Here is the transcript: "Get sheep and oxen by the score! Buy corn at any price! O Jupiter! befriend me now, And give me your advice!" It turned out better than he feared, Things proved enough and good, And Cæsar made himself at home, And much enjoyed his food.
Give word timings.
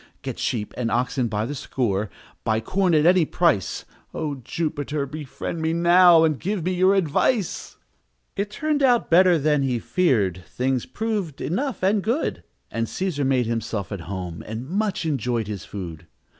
"Get 0.23 0.39
sheep 0.39 0.73
and 0.77 0.89
oxen 0.89 1.27
by 1.27 1.45
the 1.45 1.53
score! 1.53 2.09
Buy 2.43 2.59
corn 2.59 2.95
at 2.95 3.05
any 3.05 3.23
price! 3.23 3.85
O 4.15 4.33
Jupiter! 4.43 5.05
befriend 5.05 5.61
me 5.61 5.73
now, 5.73 6.23
And 6.23 6.39
give 6.39 6.65
me 6.65 6.73
your 6.73 6.95
advice!" 6.95 7.75
It 8.35 8.49
turned 8.49 8.81
out 8.81 9.11
better 9.11 9.37
than 9.37 9.61
he 9.61 9.77
feared, 9.77 10.43
Things 10.47 10.87
proved 10.87 11.39
enough 11.39 11.83
and 11.83 12.01
good, 12.01 12.41
And 12.71 12.87
Cæsar 12.87 13.27
made 13.27 13.45
himself 13.45 13.91
at 13.91 14.01
home, 14.09 14.41
And 14.47 14.67
much 14.67 15.05
enjoyed 15.05 15.45
his 15.45 15.65
food. 15.65 16.07